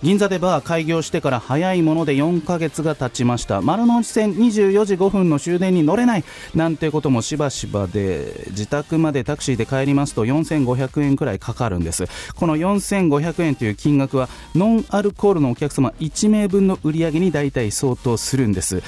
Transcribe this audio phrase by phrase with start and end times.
[0.00, 3.60] 銀座でバー開業してから早いもので4ヶ月が経ちました。
[3.60, 6.24] 丸の内線24時5分の終電に乗れない。
[6.54, 12.06] なんてこともしばしばで自宅までタクシーで帰りますと4500円くらいかかるんです。
[12.36, 18.82] この4500円という金額はノンアルコールのお客様1名分の売り上げに大体相当するんです。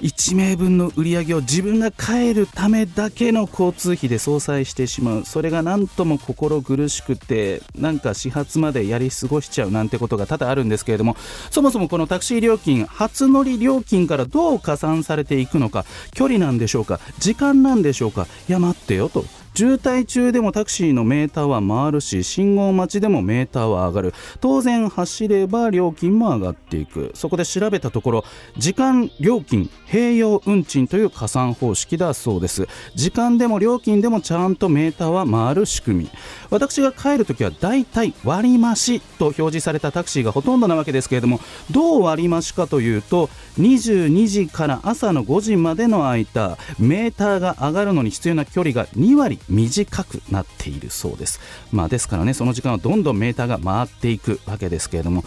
[0.00, 5.24] 1名分の売り上げを自分が帰るためだけの交通費で相殺してしまう。
[5.24, 11.16] それが何とも心苦しくてなんか始発までやり過ごしちゃうなんてことが多々あるんですけれども
[11.50, 17.00] そもそもこのタクシー料金初乗り料金からどう加算されていくのか距離なんでしょうか。
[17.18, 19.24] 時間なんでしょうかいや待ってよと。
[19.54, 24.14] 渋滞中でもタクシーのメーターは回るし信号待ちでもメーターは上がる。
[24.40, 27.10] 当然走れば料金も上がっていく。
[27.14, 28.24] そこで調べたところ
[28.56, 32.68] 時間料金併用運賃という加算方式だそうです。
[32.94, 36.10] 時間でも料金でもちゃんとメーターは回る仕組み。
[36.50, 49.37] 私が帰るときはだいたい割増と表示されたタクシーがほとんどなわけですけれどもどう割増かというと22時から朝の5時までの間メーターが上がるのに必要な距離が2割。
[49.48, 51.40] 短くなっているそうです、
[51.72, 55.24] まあ、ですからねその時間はどんどんメーターが回っていくわけですけれども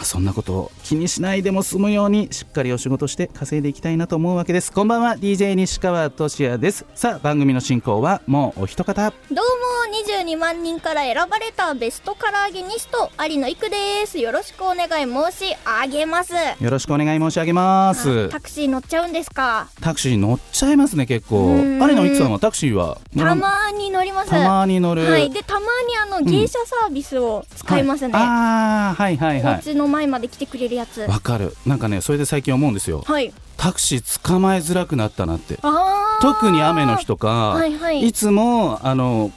[0.00, 4.72] まあ、そんなことを気にしないでも済むようにしっかりお仕事して稼いでいきたいなと思うわけです。
[4.72, 5.18] こんばんは。
[5.18, 6.86] DJ 西川俊也です。
[6.94, 9.10] さあ番組の進行はもうお一方。
[9.10, 14.18] どうも22万人から選ばれたベストカラーゲニスト有野育です。
[14.18, 16.32] よろしくお願い申し上げます。
[16.32, 18.30] よろしくお願い申し上げます。
[18.30, 19.68] タクシー乗っちゃうんですか？
[19.82, 21.58] タクシー乗っちゃいますね結構。
[21.58, 24.30] 有野育さんはタクシーはたまに乗ります。
[24.30, 25.04] たまに乗る。
[25.04, 25.28] はい。
[25.28, 25.66] でたまに
[26.02, 31.00] あの芸者サービスを使いますね、はい、ああはいはいはい前まで来てくれるやつ。
[31.02, 31.54] わかる。
[31.66, 35.58] なんかねそれで最近思うんですよ、はい、タクシー捕まえづらくなったなって。
[35.62, 38.06] あ特に雨の日とか、はいはい。
[38.06, 39.30] いつもあの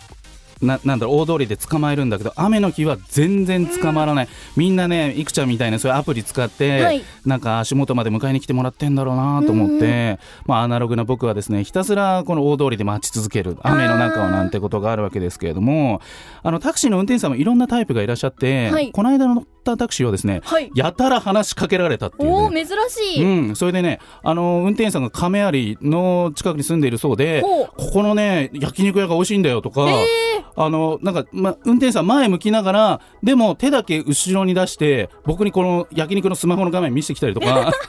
[0.62, 7.04] ななんだろう大通りで捕まえるんだけど雨の日は全然捕まらない、みんなねいくちゃんみたいなそういうアプリ使って、はい。
[7.26, 16.02] なんか足元まで迎えに来てもらってんだろうなと思って、まあ、アナログな僕はですねひたすらこの大通りで待ち続ける雨の中をなんてことがあるわけですけれども
[16.44, 18.92] あのタクシーの運転手さんもいろんなタイプがいらっしゃって、はい。
[18.92, 20.70] この間乗ったタクシーはですね、はい。
[20.76, 37.72] やたら話しかけられたっていう、ね、おお珍しい、うん、それでね、あの運転手さんが亀有の近くに住んでいるそうで、ここのね、焼肉屋が美味しいんだよとか、えあのなんか、ま、運転手さん前向きながら、でも手だけ後ろに出して、僕にこの焼肉のスマホの画面見せてきたりとか。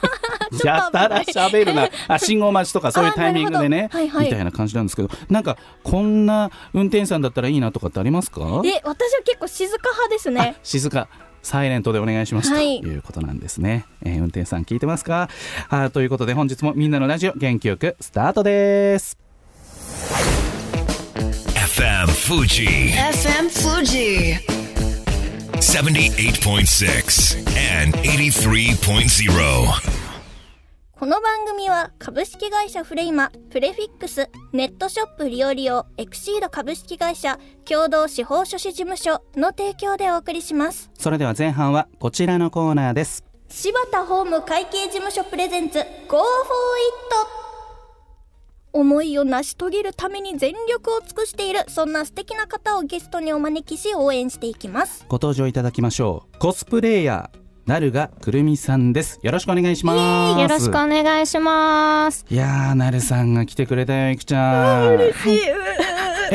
[0.63, 1.89] やたら喋るな。
[2.07, 4.25] あ信号待ちとかそういうタイミングでね、はいはい。
[4.25, 5.09] みたいな感じなんですけど。
[5.29, 8.61] なんかこんな運転手さんだったらいいなとかってありますか？
[8.63, 10.55] え私は結構静か派ですね。
[10.57, 11.07] あ静か
[11.45, 12.81] サイレントでお願いします、はい。
[12.81, 15.29] ということなんですね、えー運転手さん聞いてますか？
[15.69, 19.17] あーということで本日もみんなのラジオ元気よくスタートです。
[21.53, 24.39] FM Fuji FM Fuji
[25.59, 30.04] 78.6 and 83.0.
[31.05, 40.89] この番組は株式会社フレイマ、プレフィックス、ネットショップリオリオ、エクシード株式会社、共同司法書士事務所の提供でお送りします。
[40.97, 45.77] それでは前半はこちらのコーナーです柴田ホーム会計事務所プレゼンツ
[46.07, 46.25] Go for It!
[48.73, 59.19] 思いを成し遂げるために全力を尽くしているそんな素敵な方をゲストにお招きし応援していきますご登場いただきましょうコスプレイヤーなるがくるみさんです。
[59.23, 60.39] よろしくお願いします。
[60.39, 62.23] よろしくお願いします。
[62.29, 64.97] いやーなるさんが来てくれたよいくちゃん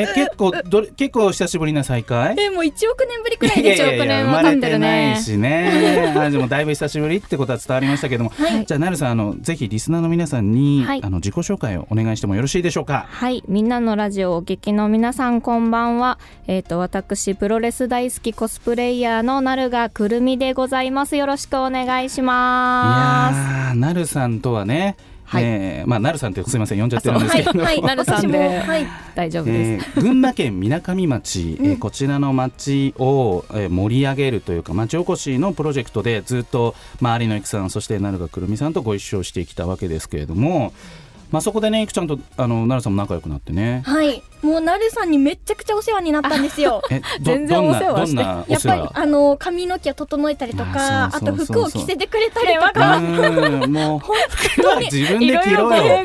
[0.02, 2.36] え結構どれ結構久しぶりな再会？
[2.38, 6.12] えもう1億年ぶりくらいいやいでしょやいや生まれてないしね。
[6.16, 8.64] あでもだいぶ久しぶりってことは伝わりましたけども、はい。
[8.64, 11.00] じゃあなるさんあのぜひリスナーの皆さんに、はい。
[11.02, 13.06] あの自己紹介をお願いしてもよろしいでしょうか？
[13.10, 16.18] はい、みんなのラジオをお聞きの皆さんこんばんは。
[16.46, 21.16] えっ、と私プロレス大好きコスプレイヤーのなるがくるみでございます。
[21.16, 23.36] よろしくお願いしいます。
[23.36, 24.96] やーなるさんとはね
[25.30, 25.44] はい。
[25.44, 25.84] え。
[25.86, 28.58] ーまあなるさんってすみません呼んじゃってるんですけど、はい、なるさんで。
[28.58, 40.72] はい、大丈夫です、えー群馬県みなかみ町、えーうんこちらの町を、えー盛り上げるというか町おこしのプロジェクトでずっと、まあ、有野由紀さんそして成賀くるみさんとご一緒してきたわけですけれども、
[41.30, 43.82] まあ、そこでねいくちゃんとあの成さんも仲良くなってね。
[43.84, 46.82] はい、もうなるさんにめちゃくちゃお世話になったんですよ。
[47.20, 48.22] 全然お世話して。
[48.22, 51.46] やっぱりあの髪の毛を整えたりとかああとそうそうそう。
[51.46, 52.96] そう服を着せてくれたりとわか。
[52.96, 56.00] うんもう服は自分で着ろよ。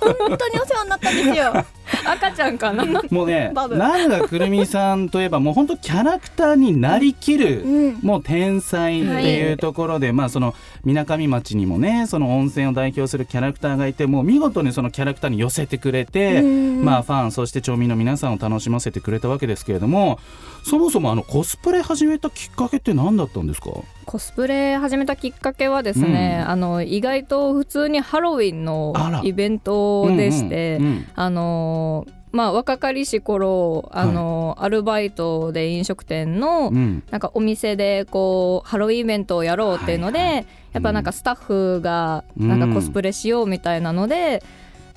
[0.00, 1.64] 本当にお世話になったんですよ。
[2.04, 2.84] 赤ちゃんかな？
[3.10, 7.98] もうねバブ成賀くるみさんといえばもう本当キャラクターになりきる、うん。
[8.02, 10.54] もう天才っていうところで、まあその
[10.84, 16.84] みなかみ町にもねその温泉を代表するキャラクターがいてもう見事にそのキャラクターに寄せてくれて、うん。
[16.84, 20.18] まあファンそして町民の皆さんを楽しませてくれたわけですけれども
[20.64, 23.70] そもそもあのコスプレ始めたきっかけって何だったんですか？
[24.04, 26.50] コスプレ始めたきっかけはですね、うん。
[26.50, 28.92] あの意外と普通にハロウィンの
[29.24, 37.02] イベントでして、うんうんうんあのまあ若かりし頃あの、アルバイトで飲食店の、うん。
[37.10, 42.68] なんかお店でこうハロウィンイベントをやろうっていうので、はいやっぱなんかスタッフがうんなん。
[42.68, 44.42] かコスプレしようみたいなので、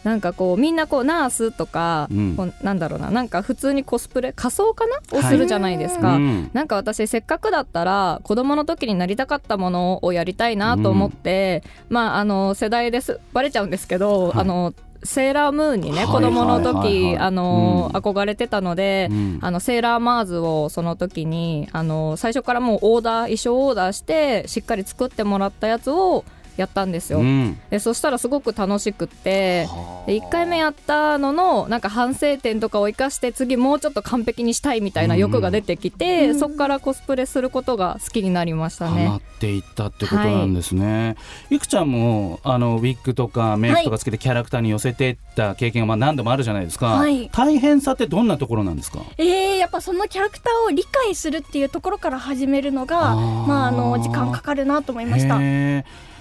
[0.04, 2.36] なんかこうみんなこうナースとか、うん。
[2.36, 6.16] こうなんだろうななんか普通にコスプレ仮装かなをするじゃないですか。
[6.16, 6.50] うん。
[6.54, 14.40] なんか私せっかくだったら子供の時になりたかったものをやりたいなと思って、まああの世代ですバレちゃうんですけど、はい。
[14.40, 16.08] あのセーラームーンにね、はい。
[16.08, 18.00] 子供のはいはいはい時あの、うん。
[18.00, 19.40] 憧れてたので、うん。
[19.42, 26.24] あのセーラーマーズをその時にあの最初からもうオーダー衣装オーダーしてしっかり作ってもらったやつを
[26.58, 27.20] やったんですよ。
[27.20, 27.60] うん。
[27.70, 30.08] でそしたらすごく楽しくってはあ。
[30.08, 39.12] で1回目やったののなんか反省点とかを生かして次もうちょっと完璧にしたいみたいな欲が出てきて、そこからコスプレすることが好きになりましたね。
[39.18, 39.40] っ。
[39.40, 41.16] ていったってことなんですね。
[41.50, 47.30] い、くちゃんもあのウィッグとかメイクとかつけてキャラクターに寄せていった経験がまあ何度もあるじゃないですか、はい。
[47.32, 49.00] 大変さってどんなところなんですか？
[49.18, 55.40] えー、やっぱそのキャラクターを理解するっていうところから始めるのがまああの時間かかるなと思いました。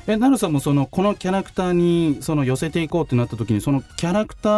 [0.08, 4.49] えなるさんもそのこのキャラクターにその寄せていこうってなった時にそのキャラクタ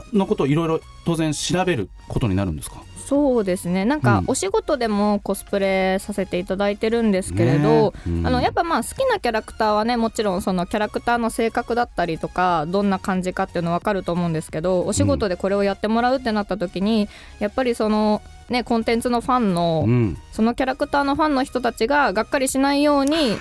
[0.00, 2.82] ーのことをいろいろ当然調べることになるんですか？
[3.06, 3.84] そうですね。
[3.84, 4.24] なんかうん。
[4.28, 8.26] お仕事でもコスプレさせていただいてるんですけれど、ねうん。
[8.26, 17.08] あのやっぱまあ好きなキャラクターはねもちろんそのキャラクターの性格だったりとかどんな感じかっていうの分かると思うんですけどお仕事でこれをやってもらうってなった時に
[17.40, 20.18] やっぱりそのねコンテンツのファンのうん。
[20.30, 23.38] そのキャラクターのファンの人たちががっかりしないように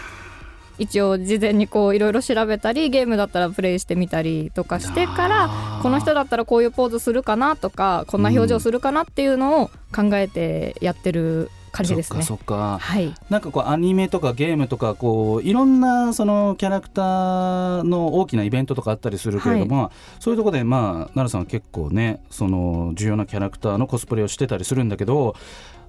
[0.79, 5.49] 一応事前にこういろいろ調べたりゲームだったらプレイしてみたりとかしてから
[5.83, 12.23] この人だったらこういうポーズするかなとかこんな表情するかなっていうのを考えてやってる感じですね。
[12.23, 12.77] そっかそっか。
[12.79, 25.35] はい、なんかこうアニメとかゲームとかこういろんなそのキャラクターの大きなイベントとかあったりするけれども、そういうところでまあ奈良さんは結構ねその重要なキャラクターのコスプレをしてたりするんだけど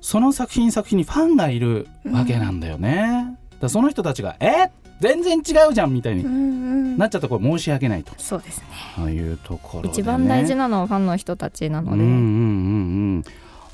[0.01, 3.39] その作品作品にファンがいるわけなんだよね。
[3.51, 6.99] だからその人たちが「え全然違うじゃん」みたいにうんうん。
[6.99, 8.13] なっちゃったらこれ申し訳ないと。
[8.19, 8.67] そうですね。
[8.99, 12.19] ああいうところで、ね、一番大事なのはファンの人たちなので、うんうんうんう
[13.21, 13.25] ん。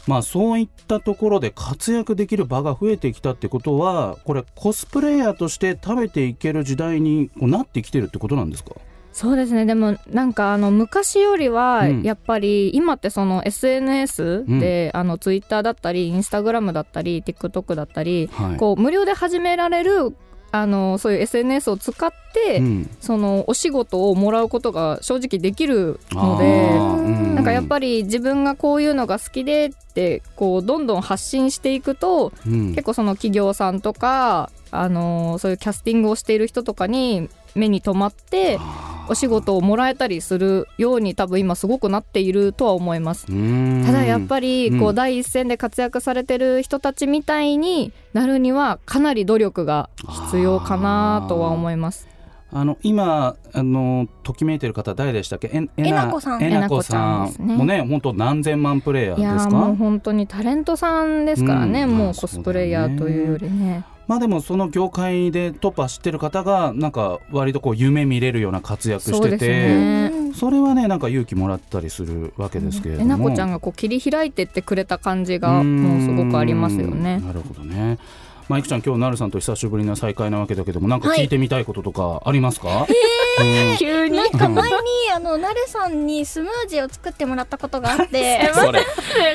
[0.07, 8.73] まあそういったところで活躍できる場が増えてきたってことはこれコスプレイヤーとして食べていける時代にこうなってきてるってことなんですか？
[9.13, 9.65] そうですね。
[9.67, 12.03] でもなんかあの昔よりはうん。
[12.03, 18.57] やっぱり今ってその SNS で、あの Twitter だったり Instagram だったり TikTok だったり、はい。
[18.59, 20.15] こう無料で始められる
[20.61, 22.91] あのそういう SNS を使って、うん。
[23.01, 27.35] そのお仕事をもらうことが正直できるのあでーうん。
[27.35, 32.71] なんかやっぱり自分がこういうのが好きでってこうどんどん発信していくとうん。
[32.71, 38.59] 結構その企業さんとかあのそういうキャスティングをしている人とかに目に留まって
[39.09, 43.27] お仕事をもらえたりするように多分今すごくなっているとは思います。
[43.29, 43.85] うん。
[43.87, 49.91] ただやっぱりこううん第一線で活躍されてる人たちみたいになるにはかなり努力が
[50.27, 52.09] 必要かなとは思います。
[52.53, 55.51] あの今あのときめいてる方誰でしたっけ？
[55.53, 56.43] ええなこさん。
[56.43, 57.57] えなこさんんですね。
[57.57, 59.57] もね本当何千万プレイヤいやーですか？
[59.57, 61.91] ーもう本当にタレントさんですからね、うん。
[61.91, 63.85] もまあうコスプレイヤーというよりね。
[64.07, 77.21] まあでもその業界でトップ走ってる方がなんか割とこう夢見れるような活躍しててそれはねなんか勇気もらったりするわけですけれども、えなこちゃんがこう切り開いてってくれた感じがうんもうすごくありますよね。
[77.21, 77.99] なるほどね。
[78.49, 82.87] まあ、いくちゃん今日なるさんと久しぶりな再会なわけだけどもなんか聞いてみたいこととかありますか、
[83.41, 84.17] え急に。
[84.17, 84.77] なんか前に
[85.15, 88.51] あのなるさんにスムージーを作ってもらったことがあって。
[88.55, 88.81] それ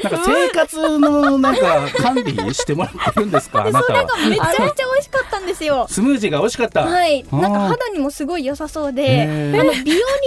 [0.04, 4.06] なんか生活のなんか管理してもらってるんですか あなたは。
[4.30, 5.86] めちゃめちゃ美味しかったんですよ。
[5.90, 7.26] スムージーが美味しかった、はい。
[7.32, 9.72] なんか肌にもすごい良さそうで美容に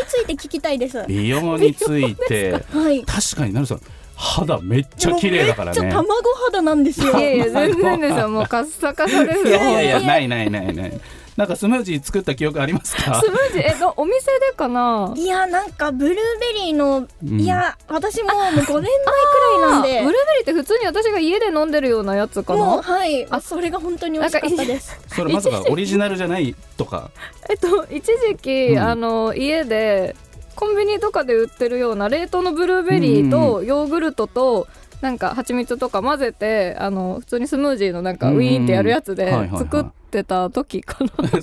[0.06, 0.98] ついて聞きたいです。
[0.98, 2.64] は美容について。
[2.92, 3.04] い。
[3.04, 3.80] 確かになるさん
[4.16, 5.80] 肌めっちゃ綺麗だからね。
[5.80, 7.12] めっちゃ卵肌なんですよ。
[7.18, 8.28] いやいや全然ですよ。
[8.28, 9.46] もうカッサカサですよ。
[9.46, 11.00] いやいやいやないないないない
[11.36, 13.20] なんかスムージー作った記憶ありますか？
[13.20, 13.74] スムージー？
[13.74, 15.12] えどお店でかな？
[15.16, 16.16] いやなんかブルー
[16.54, 17.40] ベリーの、うん。
[17.40, 20.02] いや私ももう5年前くらいなんで。
[20.04, 23.26] ブルーベリーって普通に私が家で飲んでるようなやつかもうなはい。
[23.30, 24.96] あそれが本当に美味しかったです。
[25.08, 26.54] それまさかオリジナルじゃない？
[26.76, 27.10] とか。
[27.50, 28.78] えっと一時期、うん。
[28.78, 30.14] あの家で
[30.54, 34.68] コンビニとかで売ってるような冷凍のブルーベリーとヨーグルトと
[35.04, 39.58] なんか蜂蜜とか混ぜてあの普通にスムージーのなんかうんウィーンってやるやつではいはいはい。
[39.58, 41.40] 作ってた時かな、 あ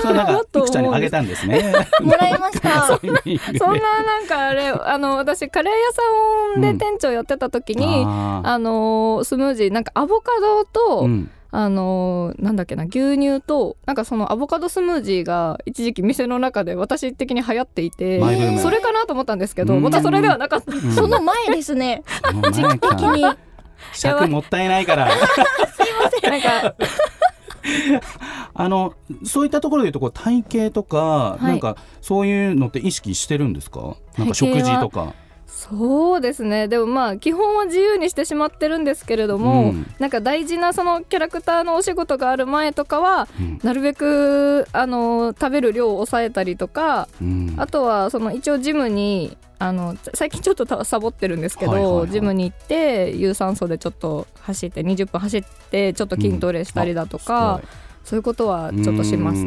[0.00, 1.72] それなんかいくちゃんにあげたんですね。
[2.00, 2.86] ー もらいました。
[2.98, 18.20] そんななんかあれあの私カレー屋さんで店長やってた時に、ああのスムージーなんかアボカドと、ーうんあのーなんだっけな牛乳となんかそのアボカドスムージーが一時期店の中で私的に流行っていて
[18.58, 19.82] それかなと思ったんですけどうん。
[19.82, 20.92] またそれではなかった、うん。
[20.92, 22.02] その前ですね。
[22.24, 22.88] その前か。
[22.96, 23.24] 時に。
[23.92, 25.08] 尺もったいないから。
[26.22, 26.74] なんか。
[28.54, 31.44] あのそういったところでいうとこう体型とか、い。
[31.44, 33.96] なんかそういうのって意識してるんですか？
[34.18, 35.14] なんか食事とか
[35.60, 36.68] そうですね。
[36.68, 39.86] でもまあ基本は自由にしてしまってるんですけれども、うん。
[39.98, 43.60] なんか大事なそのキャラクターのお仕事がある前とかはうん。
[43.62, 47.54] なるべくあの食べる量を抑えたりとかうん。
[47.58, 52.10] あとはその一応ジムにあの最近ちょっとたサボってるんですけど、はいはいはい。
[52.10, 57.60] ジムに行って有酸素でちょっと走って20分走ってちょっと筋トレしたりだとか、
[58.02, 59.44] そういうことはちょっとします。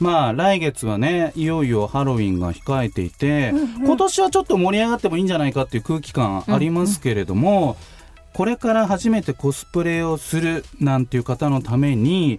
[0.00, 3.86] うんまあ来月はねいよいよハロウィンが控えていて、うんうん。
[3.86, 7.76] 今年はちょっと盛り上がってもいいんじゃないかっていう空気感ありますけれども、
[8.34, 12.38] これから初めてコスプレをするなんていう方のために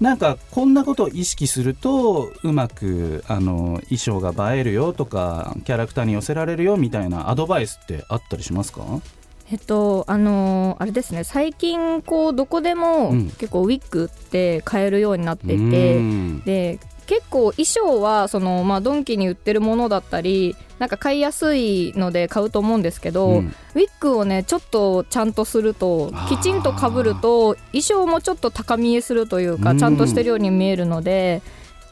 [0.00, 8.82] なんかこんなことを意識するとうまくあの衣装が映えるよとかキャラクターに寄せられるよみたいなアドバイスってあったりしますか？
[9.50, 11.24] えっとあのーあれですね。
[11.24, 13.30] 最近こうどこでもうん。
[13.30, 16.42] 結構ウィッグって買えるようになっていて、うん。
[16.44, 23.46] で結構衣装はその、まあ、ドンキに売ってるものだったりなんか買いやすいので買うと思うんですけど、うん。
[23.46, 29.78] ウィッグをねちょっとちゃんとするときちんとかぶると衣装もちょっと高見えするというか、うん。
[29.78, 31.40] ちゃんとしてるように見えるので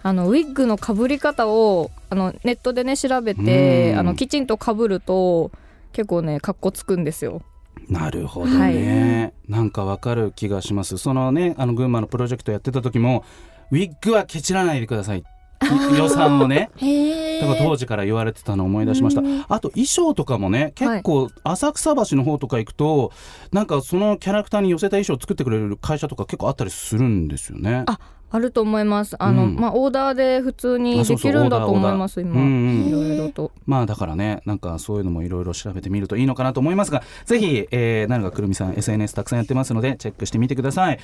[0.03, 3.99] あのウィッグのかぶり方をあのネットでね調べて、うん。
[3.99, 5.51] あのきちんとかぶると
[5.93, 7.41] 結構ねかっこつくんですよ。
[7.89, 10.99] なるほどね、なんかわかる気がします。
[10.99, 13.25] そのねあの群馬のプロジェクトやってた時も
[13.71, 15.21] ウィッグはケチらないでください。
[15.21, 15.25] い
[15.99, 16.71] 予算をね。
[17.41, 19.23] だから当時から言われてたのを思い出しました。
[19.49, 23.13] あと衣装とかもね結構浅草橋の方とか行くと、
[23.53, 27.85] なんかそのキャラクターに寄せた衣装を作ってくれる会社とか結構あったりするんですよね。
[27.87, 27.99] あ
[28.37, 29.17] あると思います。
[29.19, 29.57] あの、うん。
[29.57, 33.51] まあオーダーで普通にできるんだと思います今、いろいろと。
[33.67, 40.99] まあだからねなんかそういうのもいろいろ調べてみるといいのかなと思いますがぜひ、えー、なるがくるみさん SNS たくさんやってますのでチェックしてみてください。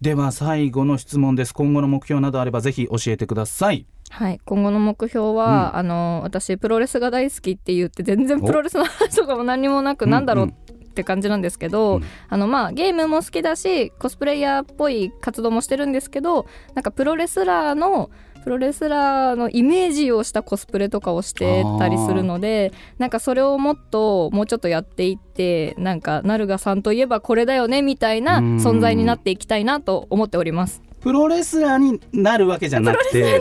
[0.00, 1.52] では最後の質問です。
[1.52, 3.86] 今後の目標などあればぜひ教えてください。
[4.08, 5.78] はい、今後の目標は、うん。
[5.78, 12.04] あの私プロレスが大好きって言って全然プロレスの話とかも何にもなくおなんだろううんって感じなんですけど、うん。
[12.30, 18.10] あのまあゲームも好きだしコスプレイヤーっぽい活動もしてるんですけどなんかプロレスラーの
[18.42, 28.56] プロレスラーのイメージをしたコスプレとかをしてたりするのでなんかそれをもっともうちょっとやっていってなんかナルガさんといえばこれだよねみたいなうん。
[28.56, 30.82] 存在になっていきたいなと思っております。
[31.00, 33.40] プロレスラーになるわけじゃなくて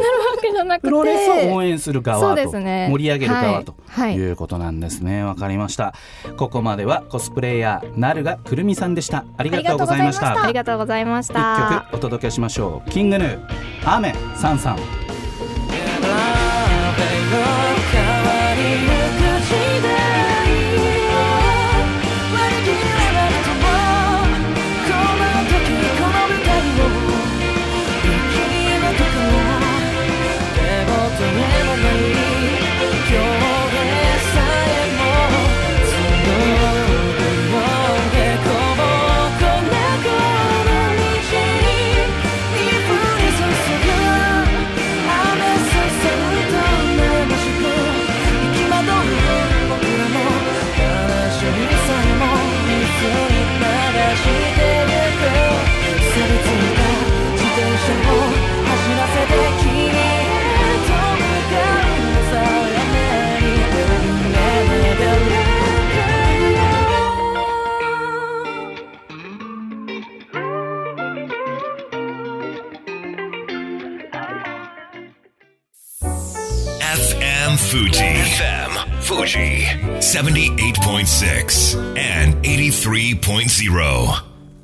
[0.56, 2.88] じゃなくてプロレスを応援する側と、ね。
[2.90, 4.10] 盛り上げる側とはい。
[4.12, 4.16] はい。
[4.16, 5.24] いうことなんですね。
[5.24, 5.94] わ、かりました。
[6.38, 9.26] ここまではコスプレイヤーなるがくるみさんでした。
[9.38, 10.44] ありがとうございました。
[10.44, 11.86] ありがとうございまし一た。
[11.92, 13.40] 曲お届けしましょうキングヌー
[13.86, 14.78] 雨さんさん「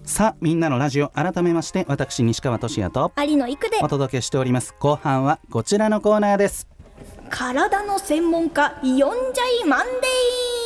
[0.06, 3.80] さあみんなのラジオ改めまして私西川俊也と有野育で。
[3.82, 4.74] お届けしております。
[4.80, 6.66] 後半はこちらのコーナーです。
[7.30, 9.04] 体の専門家呼んじゃ
[9.66, 10.61] いマンデー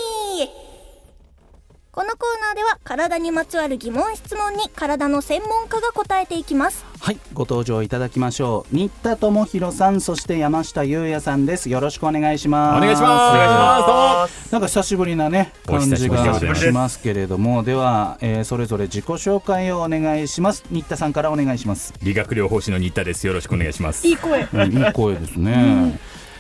[1.96, 6.84] このコーナーでは体にまつわる疑問質問に体の専門家が答えていきます。
[7.00, 8.76] はいご登場いただきましょう。
[8.76, 11.70] 新田智弘さんそして山下優也さんです。
[11.70, 12.78] よろしくお願いします。
[12.80, 13.34] お願いします。
[13.34, 17.64] お願いしますなんか久しぶりなねお感じ久しぶりがしますけれども。
[17.64, 20.66] では、えーそれぞれ自己紹介をお願いします。
[20.70, 23.26] 新田さんからお願いします、理学療法士の新田です。
[23.26, 24.06] よろしくお願いします。
[24.06, 24.46] いい声。
[24.52, 25.98] うんいい声ですね、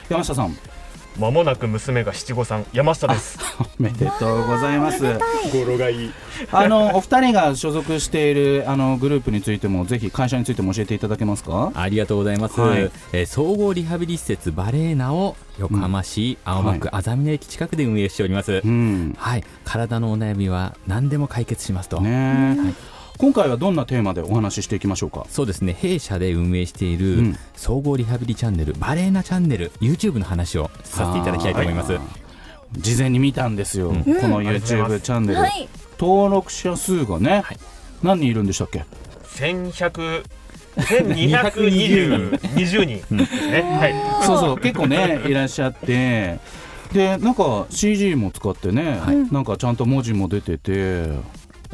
[0.10, 0.58] 山下さん
[1.20, 3.40] まもなく娘が七五三山下です。
[3.80, 5.02] おめでとうございます。
[5.04, 6.12] 語呂がいい。
[6.52, 11.72] あの お二人が所属しているあのグループについてもぜひ会社についても教えていただけますか？
[11.74, 12.92] ありがとうございます、はい。
[13.14, 19.16] えー総合リハビリ施設バレーナを横浜市青葉区あざみ野駅近くで運営しております、うん。
[19.18, 19.44] はい。
[19.64, 22.58] 体のお悩みは何でも解決しますと、ね
[23.18, 25.26] 今回はどんなテーマでお話ししていきましょうか？
[25.30, 25.74] そうですね。
[25.74, 27.36] 弊社で運営しているうん。
[27.56, 32.02] 総合リハビリチャンネルバレーナチャンネル YouTube の話をさせていただきたいと思います、あー。
[32.82, 34.04] 事前に見たんですよ、うん。
[34.04, 35.70] この YouTube チャンネル、はい。
[35.98, 37.58] 登録者数がね、はい。
[38.04, 38.84] 何人いるんでしたっけ？
[39.24, 40.24] 千百
[40.88, 42.98] 千二百二十 二十人。
[43.16, 43.62] ですね。
[43.62, 43.96] はい。
[44.28, 46.38] そうそう結構ねいらっしゃって。
[46.94, 49.00] でなんか CG も使ってね、
[49.32, 51.08] なんかちゃんと文字も出てて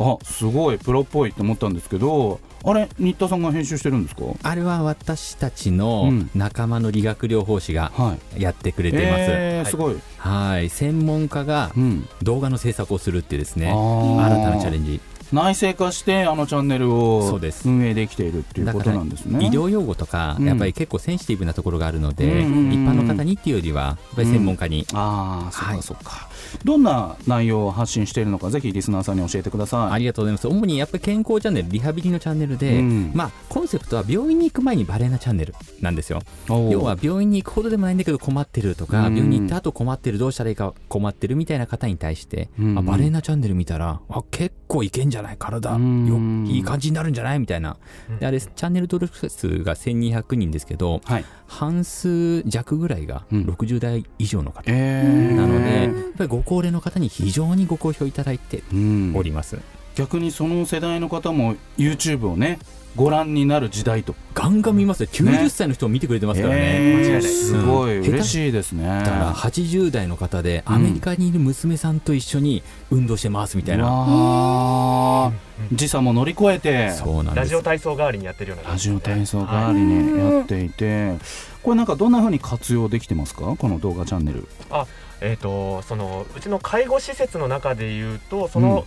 [0.04, 4.24] あすごいプロっぽいって思ったんですけどあれ新田さんが編集してるんですか？
[4.44, 6.30] あれは私たちうのん。
[6.36, 8.42] 仲間の理学療法士がはい。
[8.42, 10.70] やってくれています、えー、すごい、はい。
[10.70, 12.08] 専門家がうん。
[12.22, 15.02] 動画の制作をするっていうですね新たなチャレンジ。
[15.34, 19.46] 内製化してあのチャンネルを運営できているっていうことなんですね。
[19.46, 20.46] 医療用語とかうん。
[20.46, 25.78] やっぱり結構センシティブなところがあるので、うんうんうん一般の方にっていうよりはやっぱり専門家に、ああそっはい。
[25.78, 26.30] かそっか、
[26.64, 29.94] どんな内容を発信しているのかぜひリスナーさんに教えてください。
[29.94, 30.48] ありがとうございます。
[30.48, 33.12] 主にやっぱり健康チャンネルリハビリのチャンネルで、うん。
[33.14, 36.22] まあコンセプトは病院に行く前にバレーなチャンネルなんですよ。
[36.48, 39.16] 要は病院に行くほどでもないんだけど困ってるとか、うん。
[39.16, 42.78] 病院に行った後困ってるどうしたらいいか困ってるみたいな方に対して、うん。
[42.78, 46.46] あバレーなチャンネル見たらあ結構いけんじゃない体、うん。
[46.46, 47.78] よいい感じになるんじゃないみたいな。
[48.20, 51.26] であれチャンネル登録者数が1200人ですけどはい。
[51.48, 53.42] 半数弱ぐらいがうん。
[53.44, 59.14] 60代以上の方、えー、なのでやっぱりご高齢の方に非常にご好評いただいてうん。
[59.16, 59.58] おります、
[59.96, 62.60] 逆にその世代の方も YouTube をね
[62.94, 64.16] ご覧になる時代と。
[64.34, 65.08] ガンガン見ますよ。
[65.14, 66.60] 90歳の人も見てくれてますからね。
[66.62, 67.24] えー間違いない。
[67.24, 67.98] すごい。
[68.00, 68.06] うん。
[68.06, 68.86] 嬉しいですね。
[68.86, 75.76] だから80代の方でうんアメリカにいる娘さんと一緒に運動してますみたいな、わー。
[75.76, 76.92] 時差も乗り越えて。
[76.92, 81.16] そうなんラジオ体操代わりにやってるようなラ感じでジオ体操代わりにやっていて。
[81.64, 83.56] これなんかどんな風に活用できてますか？
[83.58, 84.48] この動画チャンネル
[85.22, 88.86] えっ、とそのうちの介護施設の中でいうとその、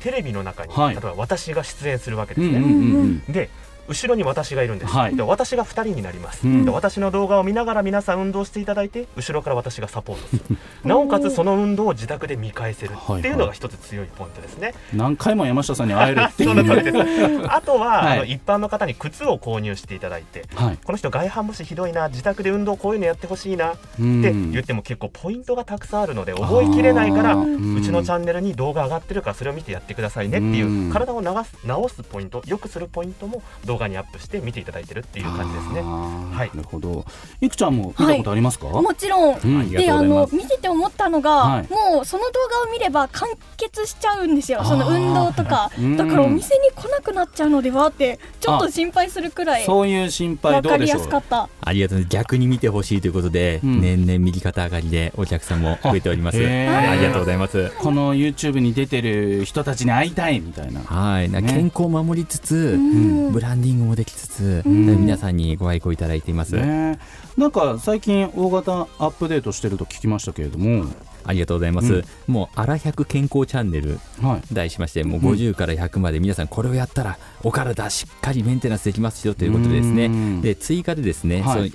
[0.00, 3.22] テレビの中に、はい例えば私が出演するわけですね。
[3.28, 3.48] で
[3.88, 5.16] 後ろに私がいるんです、はい。
[5.16, 6.64] で私が2人になります、うん。
[6.64, 10.58] で私の動画を見ながら皆さん運動していただいて後ろから私がサポートする。
[10.84, 18.18] なおかつその運動を自宅で見返せるっていうのが一つ強いポイントですね、何回も山下さんに会えるってい そうあとは、はい。
[18.18, 20.78] あの一般の方に靴を購入していただいてはい。
[20.84, 30.92] この人外反母趾ひどいな自宅で運動こういうのやってほしいなってうん言っても結構ポイントがたくさんあるので覚えきれないからあうーちのチャンネルに動画上がってるからそれを見てやってくださいねっていううん。
[30.92, 35.82] 体を流す直すポイント良くするポイントも動画にアップして見ていただいてるっていう感じですね。
[35.82, 36.56] はい。
[36.56, 37.04] なるほど。
[37.40, 39.38] いくちゃんも見たことありますか、もちろん。
[39.38, 41.68] うんであの見てて思ったのが、はい。
[41.70, 42.30] もうその動
[42.64, 44.64] 画を見れば完結しちゃうんですよ。
[44.64, 45.70] その運動とか。
[45.78, 45.96] うん。
[45.96, 51.02] だからお店に来なくなっちゃうのではってちょっと心配するくらいそういう心配わかりやどうでしょう？
[51.02, 51.48] すかった。
[51.60, 51.98] ありがとう。
[51.98, 53.80] ございます逆に見てほしいということで、うん。
[53.80, 56.38] 年々右肩上がりでお客さんも増えております。
[56.38, 57.70] あありがとうございます。
[57.78, 60.80] この YouTube に出てる人たちに会いたいみたいな。
[60.80, 63.32] はい、健康を守りつつ、ん。
[63.32, 65.00] ブランディングもできつつ、ん。
[65.00, 66.98] 皆さんにご愛顧いただいています、ね。
[67.36, 70.84] なんか最近大型アップデートしてると聞きましたけれども。
[71.26, 72.04] ありがとうございます、うん。
[72.32, 80.04] もう「アラ100健康チャンネルはい」題しましてもう50から100まで皆さんこれをやったらお体しっかりメンテナンスできますよということでですね。
[80.04, 80.42] うん。
[80.42, 81.72] で追加でですね、はい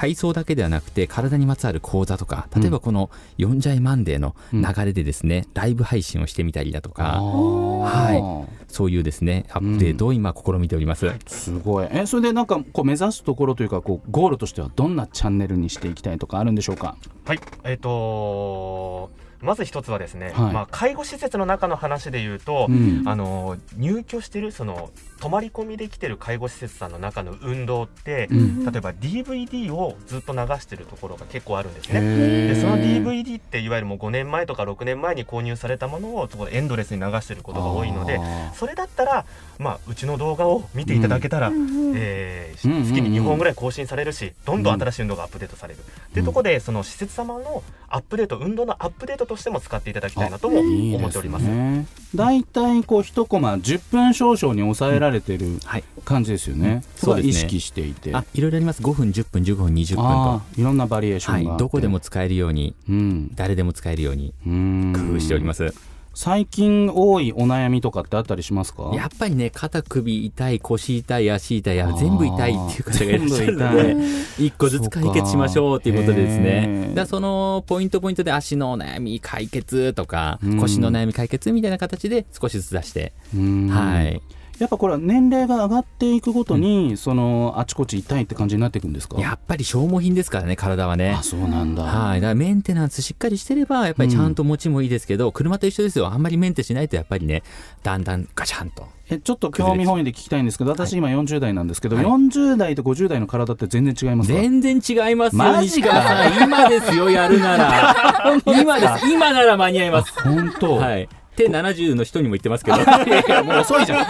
[0.00, 11.88] 体操だけではなくて体にまつわる講座とか例えばこの「ヨンジャイマンデー」の流れでですね、ライブ配信をしてみたりだとかはそういうですねアップデートを今試みております、いすごい。
[11.90, 16.96] えそれでなんかこう目指すところというかこうゴールとしてはどんなチャンネルにしていきたいとかあるんでしょうか？
[17.26, 19.10] はい、えっ、と
[19.42, 20.52] まず一つはですね、はい。
[20.52, 23.02] まあ、介護施設の中の話で言うと、うん。
[23.06, 28.64] あの入居してるその泊まり込みで来てる介護施設さんの中の運動って、うん。
[28.64, 32.00] 例えば DVD をずっと流してるところが結構あるんですね。
[32.00, 39.24] でその DVD っていわゆるもう5年前とか6年前に購入されたものをそこでエンドレスに流してることが多いのであそれだったら、
[39.58, 42.84] まあ、うちの動画を見ていただけたら、えーうんうんうん。
[42.84, 51.44] 月に2本ぐらい更新されるしどんどん新しい運動がアップデートされる、っていうところでその施設様のアップデート運動のアップデートとしても使っていただきたいなとも思っております。
[51.44, 51.86] ね。
[52.16, 55.84] だいたいこう一コマ10分少々に抑えられてるはい。
[56.04, 56.82] 感じですよね。
[56.96, 58.12] そこは意識していて。
[58.12, 58.82] あいろいろあります。
[58.82, 60.60] 5分10分15分20分と。
[60.60, 61.58] いろんなバリエーションがはい。
[61.58, 62.74] どこでも使えるように。
[62.88, 63.34] うん。
[63.36, 64.34] 誰でも使えるように。
[64.44, 64.92] うん。
[64.92, 65.72] 工夫しております
[66.12, 68.90] 最近多いお悩みとかってあったりしますか？
[68.94, 73.96] やっぱりね肩首痛い腰痛い足痛い全部痛いっていう方がいらっしゃるので
[74.38, 76.92] 一個ずつ解決しましょうということでですね。
[76.94, 80.60] だそのポイントポイントで足のお悩み解決とかうん。
[80.60, 83.68] 腰の悩み解決みたいな形で少しずつ出してうん。
[83.68, 84.20] はい
[84.60, 89.18] やっぱこれは年齢が上がっていくごとに、そのあちこち痛いって感じになっていくんですか？
[89.20, 91.16] やっぱり消耗品ですからね体はね。
[91.18, 96.08] あそうなんだ、はい、だからメンテナンスしっかりしてればやっぱりちゃんと持ちもいいですけど、車と一緒ですよ。
[96.08, 97.42] あんまりメンテしないとやっぱりね
[97.82, 98.86] だんだんガチャンと。
[99.12, 102.04] えちょっと興味本位で聞きたいんですけど私今40代なんですけど、はい。
[102.04, 104.38] 40代と50代の体って全然違いますか？
[104.38, 105.42] 全然違いますよ。
[105.42, 106.26] マジか。
[106.44, 108.40] 今ですよやるなら。
[108.46, 109.08] 今です。
[109.10, 110.12] 今なら間に合います。
[110.22, 111.08] 本当、はい
[111.40, 112.78] 手70の人にも言ってますけど。
[112.80, 114.06] いやいやもう遅いじゃん。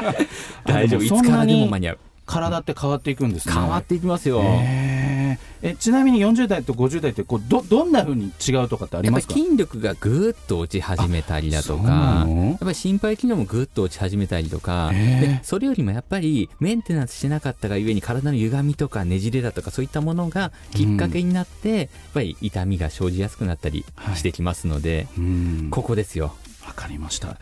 [0.66, 1.02] 大丈夫。
[1.02, 1.98] いつからでもに間に合う。
[2.26, 3.54] 体って変わっていくんですね。
[3.54, 5.38] 変わっていきますよ、え
[5.78, 12.46] ちなみに40代と50代ってこうどどんな風に違うとかってありやっぱりますか筋力がぐーっと落ち始めたりだとかの？
[12.48, 15.20] やっぱり心肺機能もぐーっと落ち始めたりとかへー。
[15.38, 23.84] でそれよりもやっぱりメンテナンスしなかったがゆえに体の歪みとかねじれだとかそういったものがきっかけになって、やっぱり痛みが生じやすくなったり
[24.14, 25.68] してきますので、うん。
[25.70, 26.34] ここですよ
[26.66, 27.36] わかりました、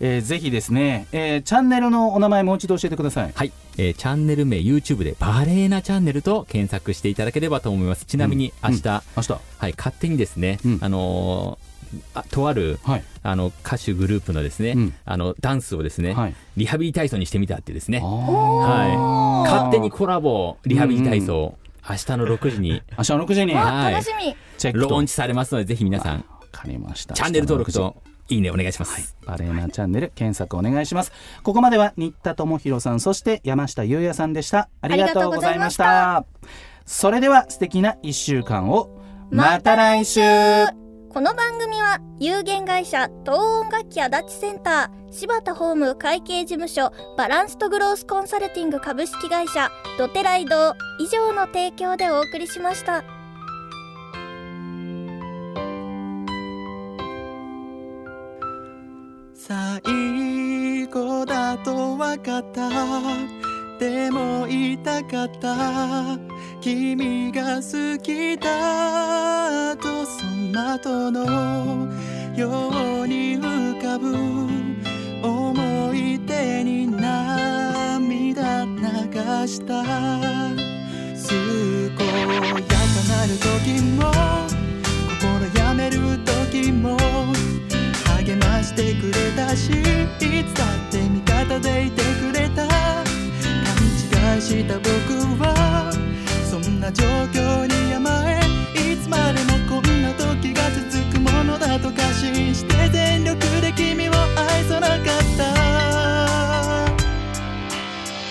[0.00, 3.32] えーぜひですね、えーチャンネルのお名前もう一度教えてください。
[3.34, 8.04] はい、えーチャンネル名 YouTube でバレーナチャンネルと検索していただければと思います。
[8.04, 9.32] ちなみに明日、明日。
[9.32, 10.78] はい、勝手にですね、うん。
[10.80, 11.68] あのー
[12.12, 13.04] あとあるはい。
[13.22, 14.94] あの歌手グループのですね、うん。
[15.06, 16.34] あのダンスをですね、はい。
[16.56, 21.54] リハビリ体操にしてみたってですね、あはい、勝手にコラボリハビリ体操、
[21.88, 22.82] 明日の6時に。
[22.98, 23.54] 明日の6時に。
[23.54, 23.92] はい。
[23.94, 24.36] 楽しみ。
[24.58, 24.88] チェックと。
[24.90, 26.16] ローンチされますのでぜひ皆さん。
[26.16, 27.14] わかりました。
[27.14, 31.12] チャンネル登録明日の6時といいねお願いします、バレーナチャンネル検索お願いします。
[31.42, 34.68] ここまでは新田智弘さんそして山下優也さんでした。
[34.82, 36.24] ありがとうございました。
[36.84, 39.00] それでは素敵な1週間を。
[39.30, 40.20] また来週。
[41.10, 53.17] この番組は有限会社東音楽器足立センター柴田ホーム会計事務所バランスとグロースコンサルティング株式会社ドテライド以上の提供でお送りしました。
[62.08, 62.70] と分かった。
[63.78, 66.18] でも言いたかった。
[66.60, 71.88] 君が好きだとその後の
[72.34, 74.16] ように浮かぶ。
[75.22, 78.72] 思い出に涙流
[79.46, 79.82] した。
[81.28, 81.36] 健
[82.08, 82.24] や
[82.62, 82.74] か
[83.08, 83.98] なる時も
[85.20, 85.20] 心
[85.62, 86.96] やめる時も
[88.16, 90.87] 励ましてくれたしいつだって
[91.48, 92.66] 方でいてくれた。
[92.68, 92.74] 勘
[94.34, 94.90] 違いした僕
[95.42, 95.90] は
[96.48, 98.40] そんな状況に甘え
[98.92, 104.98] いつまでもこんな時が続くものだと過信して全力で君を愛さなかっ
[105.38, 105.54] た。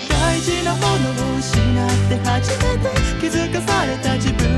[0.10, 4.57] 大事なものを失って初めて気づかされた自分。